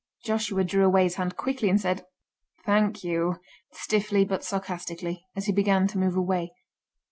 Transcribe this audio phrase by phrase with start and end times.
[0.23, 2.07] Joshua drew away his hand quickly, and said,
[2.65, 3.35] "Thank you!"
[3.71, 6.53] stiffly but sarcastically, as he began to move away.